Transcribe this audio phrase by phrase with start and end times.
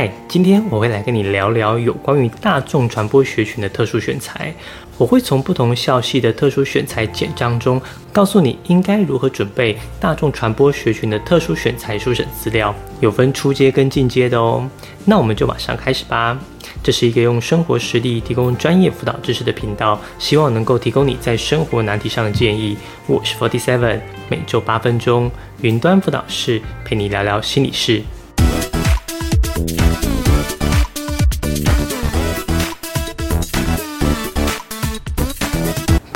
[0.00, 4.50] 嗨，今天我会来跟你聊聊有关于大众传播学群的特殊选材。
[4.96, 7.78] 我会从不同校系的特殊选材简章中，
[8.10, 14.66] 告诉你应该如何准备大众传播学群的特殊选材书审资料，有分初阶跟进阶的哦。
[15.04, 16.40] 那我们就马上开始吧。
[16.82, 22.74] 这是一个用生活实例提供专业辅导知识的频道，希望能够提供你在生活难题上的建议。
[23.06, 25.30] 我是 Forty Seven，每周八分钟，
[25.60, 28.00] 云端辅导室陪你聊聊心理事。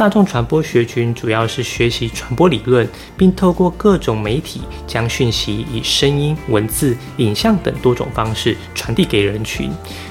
[0.04, 2.86] 大众传播学群主要是学习传播理论，
[3.16, 9.70] 并透过各种媒体将讯息以声音、文字、影像等多种方式传递给人群。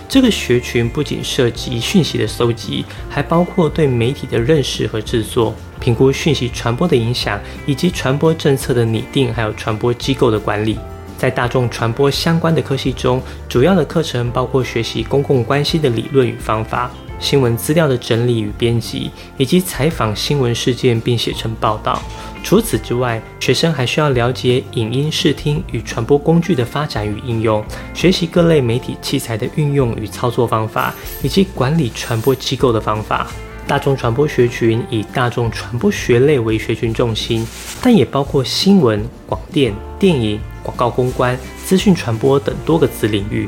[0.09, 10.80] 这个学群不仅涉及讯息的搜集，还包括对媒体的认识和制作、评估讯息传播的影响，以及传播政策的拟定，还有传播机构的管理。
[11.19, 16.89] 在大众传播相关的科系中，主要的课程包括学习公共关系的理论与方法。
[17.19, 22.02] 新闻资料的整理与编辑，以及采访新闻事件并写成报道。
[22.44, 33.27] 除此之外，学生还需要了解影音视听与传播工具的发展与应用，学习各类媒体器材的运用与操作方法，以及管理传播机构的方法。
[33.66, 37.48] 大众传播学群以大众传播学类为学群重心，
[37.81, 43.48] 但也包括新闻、广电、电影、广告公关、资讯传播等多个子领域。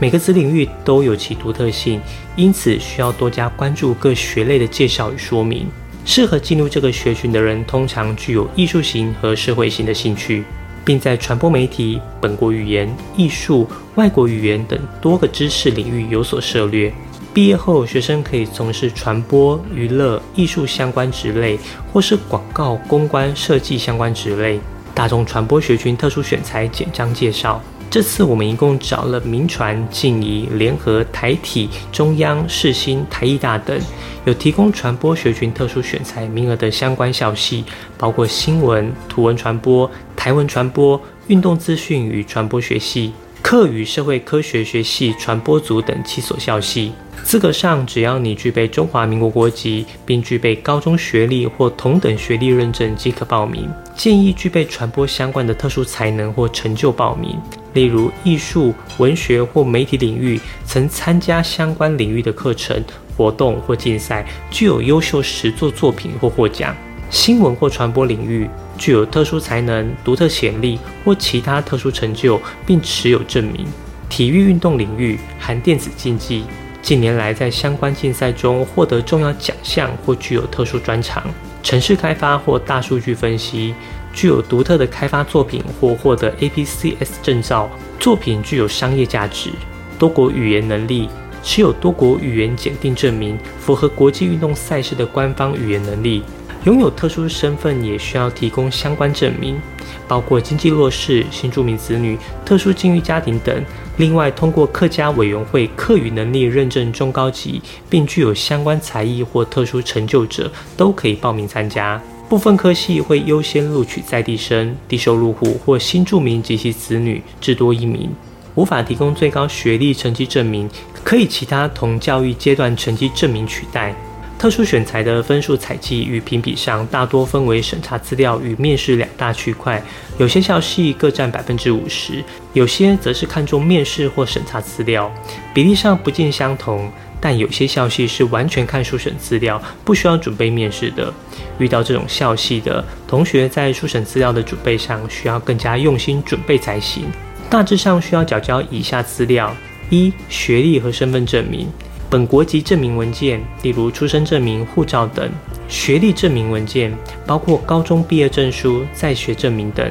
[0.00, 2.00] 每个子领域都有其独特性，
[2.36, 5.66] 因此需要多加关注各学类的介绍与说明。
[6.04, 10.44] 适合进入这个学群的人，通常具有艺术型和社会型的兴趣，
[10.84, 16.92] 并在传播媒体、本国语言、艺术、外国语言等多个知识领域有所涉猎。
[17.32, 21.58] 毕业后，学生可以从事传播、娱乐、艺术相关职类，
[21.92, 24.60] 或是广告、公关、设计相关职类。
[24.94, 27.60] 大众传播学群特殊选材简章介绍。
[27.94, 33.80] 这次我们一共找了民传、静怡、联合、台体、中央、世新、台艺大等
[34.24, 37.64] 有提供传播学群特殊选材名额的相关校系，
[37.96, 46.90] 包括新闻、图文传播、台文传播、运动资讯与传播学系、课与社会科学学系传播组等七所校系。
[47.22, 53.70] 资格上，只要你具备中华民国国籍，并具备高中学历或同等学历认证即可报名。
[53.94, 57.38] 建议具备传播相关的特殊才能或成就报名。
[57.74, 62.82] 例如艺术、文学或媒体领域，曾参加相关领域的课程、
[63.16, 66.72] 活动或竞赛，具有优秀实作作品或获奖；
[67.10, 68.48] 新闻或传播领域，
[68.78, 73.64] 具有特殊才能、独特潜力或其他特殊成就，并持有证明；
[74.08, 76.44] 体育运动领域含电子竞技，
[76.80, 81.22] 近年来在相关竞赛中获得重要奖项或具有特殊专长；
[81.64, 83.74] 城市开发或大数据分析。
[84.12, 89.50] 具有独特的开发作品或获得 APCS 证照，作品具有商业价值，
[89.98, 91.08] 多国语言能力，
[91.42, 96.22] 持有多国语言检定证明，符合国际运动赛事的官方语言能力，
[96.62, 99.60] 拥有特殊身份也需要提供相关证明，
[100.06, 103.64] 包括经济弱势、新住民子女、特殊境遇家庭等。
[103.96, 112.00] 另外，通过客家委员会客语能力认证中高级，并具有相关才艺或特殊成就者，都可以报名参加。
[112.28, 118.10] 部分科系会优先录取在地生、低收入户或新住民及其子女，至多一名。
[118.56, 120.68] 无法提供最高学历成绩证明，
[121.04, 123.94] 可以其他同教育阶段成绩证明取代。
[124.38, 129.82] 特殊选材的分数采集与评比上，大多分为审查资料与面试两大区块，
[130.18, 132.22] 有些校系各占百分之五十，
[132.52, 135.10] 有些则是看重面试或审查资料，
[135.54, 136.90] 比例上不尽相同。
[137.20, 141.10] 但有些校系是完全看书审资料，不需要准备面试的。
[141.58, 147.06] 遇到这种校系的同学，在书审资料的准备上需要更加用心准备才行。
[147.48, 149.56] 大致上需要缴交以下资料：
[149.88, 151.66] 一、学历和身份证明，
[152.14, 155.28] 本国籍证明文件，例如出生证明、护照等；
[155.66, 159.90] 学历证明文件，包括高中毕业证书、在学证明等；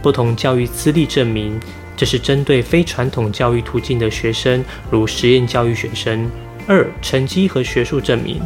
[0.00, 1.60] 不同教育资历证明，
[1.94, 6.30] 这是针对非传统教育途径的学生，如实验教育学生。
[6.66, 8.40] 二、成绩和学术证明，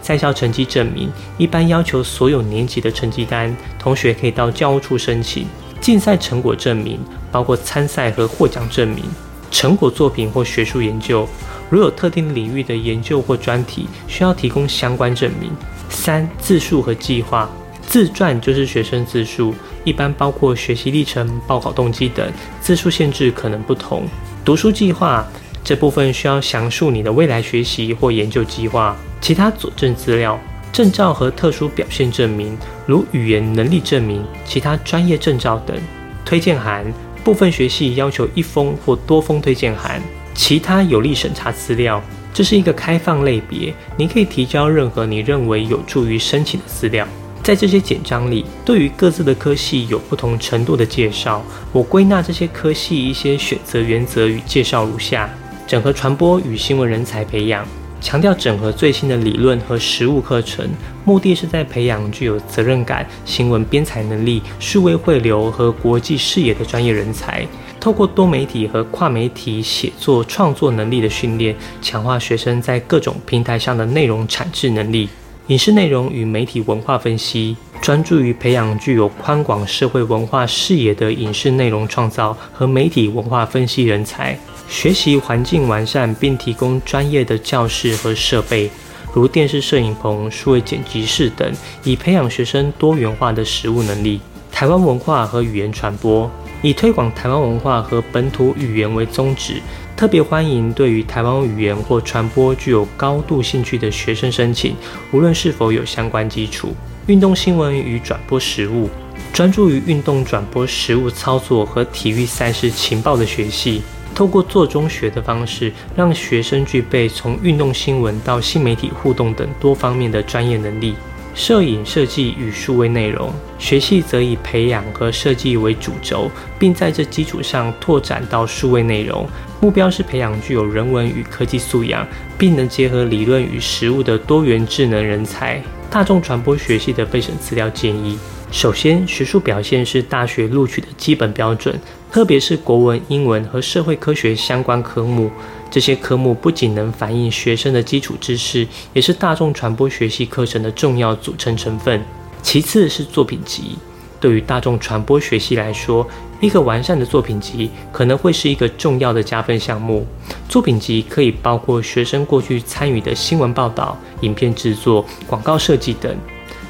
[0.00, 5.46] 在校成绩证明一般要求所有年级的成绩单，同学可以到教务处申请。
[5.82, 6.98] 竞赛成果证明
[7.30, 9.04] 包括参赛和获奖证明，
[9.50, 11.28] 成果作品或学术研究，
[11.70, 15.50] 如有特定领域的研究或专题，需要提供相关证明。
[15.88, 17.48] 三、自述和计划，
[17.86, 22.30] 自传就是学生自述，一般包括学习历程、报考动机等，
[22.60, 24.04] 字数限制可能不同。
[24.44, 25.26] 读书计划。
[25.66, 30.38] 这部分需要详述你的未来学习或研究计划，其他佐证资料、
[30.70, 35.74] 证照和特殊表现证明，如语言能力证明、其他专业证照等，
[36.22, 36.84] 推荐函、
[37.24, 40.02] 部分学系要求一封或多封推荐函，
[40.34, 42.02] 其他有利审查资料。
[42.32, 47.06] 这是一个开放类别，你可以提交任何你认为有助于申请的资料。
[47.44, 51.44] 在这些简章里，对于各自的科系有不同程度的介绍。
[51.72, 55.30] 我归纳这些科系一些选择原则与介绍如下：
[55.66, 57.64] 整合传播与新闻人才培养，
[58.00, 60.68] 强调整合最新的理论和实务课程，
[61.04, 67.46] 目的是在培养具有责任感、新闻编采能力、数位汇流和国际视野的专业人才。
[67.84, 75.06] 透过多媒体和跨媒体写作创作能力的训练，强化学生在各种平台上的内容产制能力。
[75.48, 84.34] 影视内容与媒体文化分析，专注于培养具有宽广社会文化视野的影视内容创造和媒体文化分析人才。
[84.66, 88.70] 学习环境完善，并提供专业的教室和设备，
[89.12, 91.52] 如电视摄影棚、数位剪辑室等，
[91.82, 94.22] 以培养学生多元化的实务能力。
[94.50, 96.30] 台湾文化和语言传播，
[96.64, 99.60] 以推广台湾文化和本土语言为宗旨。
[99.94, 104.74] 特别欢迎对于台湾语言或传播具有高度兴趣的学生申请，
[105.12, 106.74] 无论是否有相关基础。
[107.06, 108.88] 运动新闻与转播实务，
[109.30, 113.82] 专注于运动转播实务操作和体育赛事情报的学习，
[114.14, 120.94] 透过做中学的方式，让学生具备从运动新闻到新媒体互动等多方面的专业能力。
[121.34, 129.26] 摄影设计与数位内容学系则以培养和设计为主轴，并在这基础上拓展到数位内容。
[129.60, 132.06] 目标是培养具有人文与科技素养，
[132.38, 135.62] 并能结合理论与实务的多元智能人才。
[135.94, 138.18] 大众传播学系的备审资料建议：
[138.50, 141.78] 首先，学术表现是大学录取的基本标准，
[142.10, 145.30] 特别是国文、英文和社会科学相关科目。
[145.70, 152.02] 这些科目不仅能反映学生的基础知识，也是大众传播学系课程的重要组成成分。
[152.42, 153.78] 其次是作品集。
[154.18, 156.04] 对于大众传播学系来说，
[156.40, 160.06] 一个完善的作品集可能会是一个重要的加分项目。
[160.48, 166.14] 作品集可以包括学生过去参与的新闻报道、影片制作、广告设计等。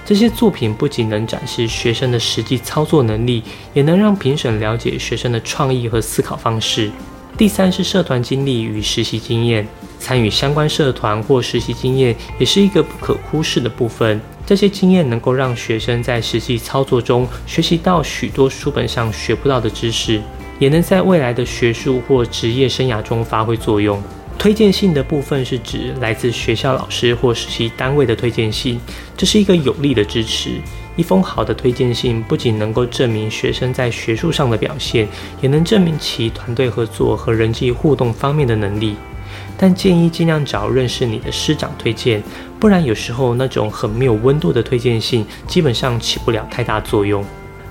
[0.06, 6.90] 这些作品不仅能展示学生的实际操作能力，也能让评审了解学生的创意和思考方式。
[7.36, 9.66] 第三是社团经历与实习经验，
[9.98, 14.20] 参与相关社团或实习经验也是一个不可忽视的部分。
[14.46, 20.20] 这些经验能够让学生在实际操作中学习到许多书本上学不到的知识，
[20.58, 24.02] 也能在未来的学术或职业生涯中发挥作用。
[24.36, 28.78] 推荐信的部分是指来自学校老师或实习单位的推荐信，
[29.16, 30.60] 这是一个有力的支持。
[30.96, 35.08] 一封好的推荐信不仅能够证明学生在学术上的表现，
[35.40, 38.94] 也能证明其团队合作和人际互动方面的能力。
[39.56, 42.22] 但建议尽量找认识你的师长推荐，
[42.58, 47.24] 不然有时候那种很没有温度的推荐信，基本上起不了太大作用。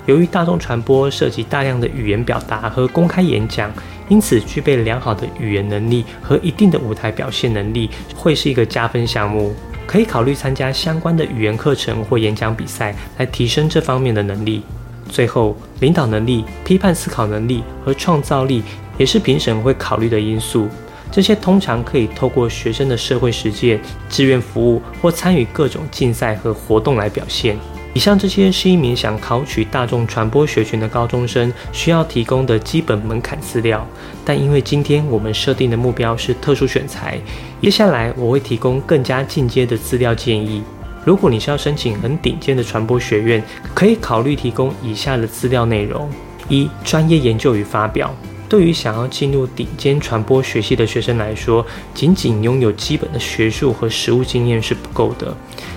[0.06, 3.72] 由于大众传播涉及大量的语言表达和公开演讲，
[4.08, 9.54] 因此具备良好的语言能力和一定的舞台表现能力，会是一个加分项目。
[9.86, 14.62] 可以考虑参加相关的语言课程或演讲比赛，来提升这方面的能力。
[15.08, 18.62] 最后，领导能力、批判思考能力和创造力
[18.96, 20.68] 也是评审会考虑的因素。
[21.14, 23.80] 这些通常可以透过学生的社会实践、
[24.10, 27.56] 志愿服务或参与各种竞赛和活动来表现。
[27.92, 33.86] 以上这些是一名想考取大众传播学群的高中生需要提供的基本门槛资料。
[34.24, 37.16] 但因为今天我们设定的目标是特殊选材，
[37.62, 40.64] 接下来我会提供更加进阶的资料建议。
[41.04, 43.40] 如果你是要申请很顶尖的传播学院，
[43.72, 46.10] 可以考虑提供以下的资料内容：
[46.48, 48.12] 一、专业研究与发表。
[48.48, 55.34] 对于想要进入顶尖传播学系的学生来说，仅仅拥有基本的学术和实务经验是不够的。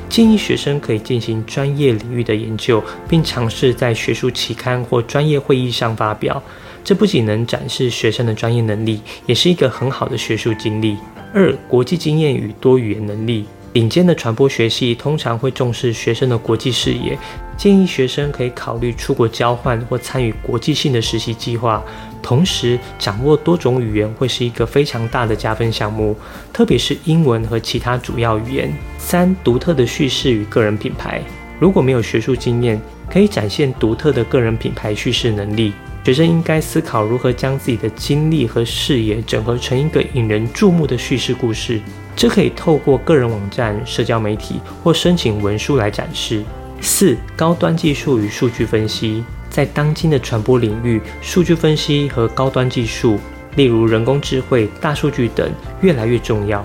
[0.09, 6.41] 建议学生可以进行专业领域的研究，并尝试在学术期刊或专业会议上发表。
[6.83, 10.97] 这不仅能展示学生的专业能力，也是一个很好的学术经历。
[11.33, 13.45] 二、国际经验与多语言能力。
[13.73, 17.15] 顶尖的传播学系通常会重视学生的国际视野，
[17.55, 21.83] 建议学生可以考虑出国交换或参与国际性的实习计划。
[22.27, 26.13] 同时，掌握多种语言会是一个非常大的加分项目，
[26.51, 28.69] 特别是英文和其他主要语言。
[28.97, 31.21] 三、独特的叙事与个人品牌。
[31.57, 35.71] 如果没有学术经验，可以展现独特的个人品牌叙事能力。
[36.03, 41.79] 学生应该思考如何将自己的经历和视野整合成一个引人注目的叙事故事。
[42.13, 46.43] 这可以透过个人网站、社交媒体或申请文书来展示。
[46.81, 49.23] 四、高端技术与数据分析，
[49.57, 53.19] 在当今的传播领域，数据分析和高端技术，
[53.55, 55.49] 例如人工智慧、大数据等，
[55.81, 56.63] 越来越重要。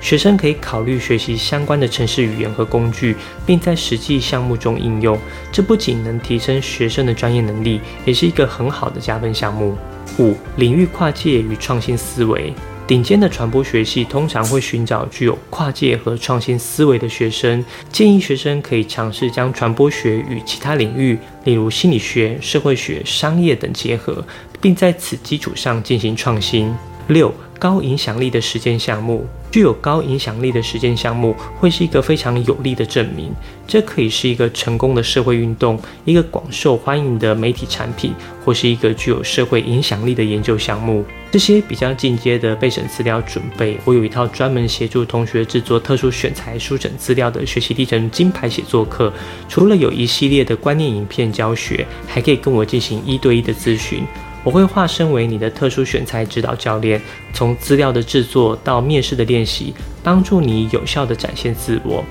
[0.00, 5.18] 学生可以考虑学习相关的程式语言和工具，并在实际项目中应用。
[5.50, 9.76] 这不仅能提升学生的专业能力，也是一个很好的加分项目。
[10.20, 12.54] 五、领域跨界与创新思维。
[12.88, 24.24] 顶尖的传播学系通常会寻找具有跨界和创新思维的学生，建议学生可以尝试将传播学与其他领域，例如心理学、社会学、商业等结合，
[24.58, 26.74] 并在此基础上进行创新。
[27.08, 27.30] 六。
[27.58, 33.32] 高影响力的实践项目，具有高影响力的实践项目会是一个非常有力的证明。
[33.66, 41.04] 这可以是一个成功的社会运动，一个广受欢迎的媒体产品，或是一个具有社会影响力的研究项目。
[41.30, 49.12] 这些比较进阶的备审资料准备，我有一套专门协助同学制作特殊选材书诊资料的学习历程金牌写作课。
[49.46, 54.02] 除了有一系列的观念影片教学，还可以跟我进行一对一的咨询。
[54.48, 56.98] 我会化身为你的特殊选材指导教练，
[57.34, 62.02] 从资料的制作到面试的练习，帮助你有效地展现自我。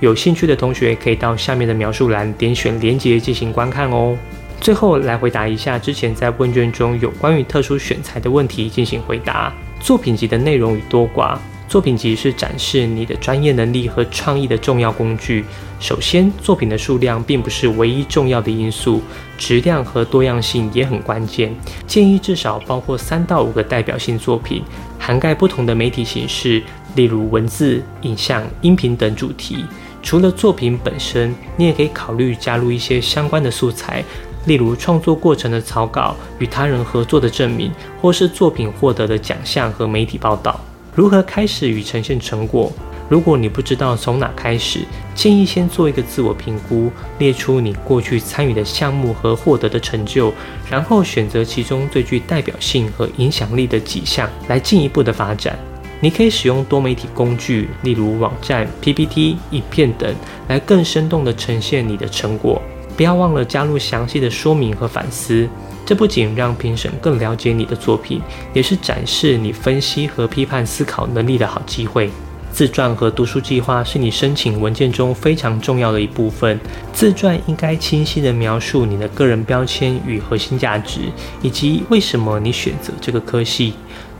[0.00, 4.18] 有兴趣的同学可以到下面的描述栏点选连接进行观看哦。
[4.60, 9.54] 最后来回答一下之前在问卷中有关于特殊选材的问题进行回答。
[9.78, 11.38] 作品集的内容与多寡。
[11.68, 15.44] 作品集是展示你的专业能力和创意的重要工具。
[15.80, 19.02] 首先，作品的数量并不是唯一重要的因素，
[19.36, 21.54] 质量和多样性也很关键。
[21.86, 24.62] 建议至少包括三到五个代表性作品，
[24.98, 26.62] 涵盖不同的媒体形式，
[26.94, 29.64] 例如文字、影像、音频等主题。
[30.02, 34.04] 除了作品本身，你也可以考虑加入一些相关的素材，
[34.46, 40.60] 例如创作过程的草稿、与他人合作的证明，或是作品获得的奖项和媒体报道。
[40.94, 42.72] 如何开始与呈现成果？
[43.08, 44.80] 如果你不知道从哪开始，
[45.14, 50.32] 建议先做一个自我评估，列出你过去参与的项目和获得的成就，
[50.70, 55.58] 然后选择其中最具代表性和影响力的几项来进一步的发展。
[56.00, 60.14] 你可以使用多媒体工具，例如网站、PPT、影片等，
[60.48, 62.62] 来更生动地呈现你的成果。
[62.96, 65.48] 不要忘了加入详细的说明和反思。
[65.86, 68.20] 这不仅让评审更了解你的作品，
[68.52, 72.10] 也是展示你分析和批判思考能力的好机会。
[72.50, 76.58] 自传和读书计划是你申请文件中非常重要的一部分。
[76.92, 81.00] 自传应该清晰地描述你的个人标签与核心价值，
[81.42, 83.74] 以及为什么你选择这个科系。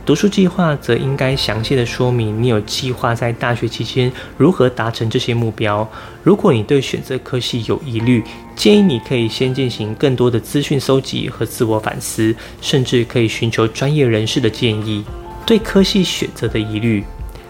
[0.05, 5.87] 读书计划则应该详细的说明你有计划在大学期间如何达成这些目标。
[6.21, 8.23] 如果你对选择科系有疑虑，
[8.55, 15.03] 建议你可以先进行更多的资讯搜集和自我反思，甚至可以寻求专业人士的建议。
[15.43, 17.03] 对科系选择的疑虑。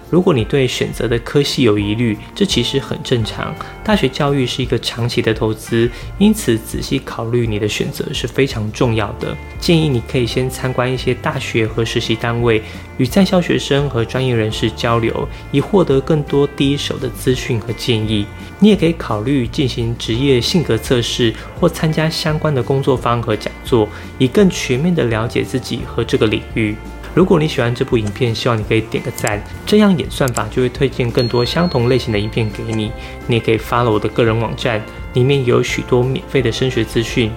[0.10, 3.54] 如果你对选择的科系有疑虑，这其实很正常。
[3.84, 9.36] 大学教育是一个长期的投资，因此仔细考虑你的选择是非常重要的。
[9.60, 12.62] 建议你可以先参观一些大学和实习单位，
[12.98, 18.26] 与在校学生和专业人士交流，以获得更多第一手的资讯和建议。
[18.60, 26.76] 你也可以考虑进行职业性格测试，或参加相关的工作坊和讲座，以更全面地了解自己和这个领域。
[27.16, 32.92] 如果你喜欢这部影片，希望你可以点个赞，这样演算法就会推荐更多相同类型的影片给你。
[33.26, 37.32] 你也可以 follow 我的个人网站，里面有许多免费的升学资讯。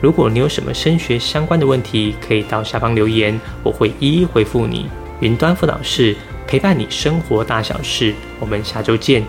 [0.00, 4.88] 如果你有什么升学相关的问题，可以到下方留言，我会一一回复你。
[5.20, 6.16] 云端辅导室
[6.48, 9.22] 陪伴你生活大小事，我们下周见。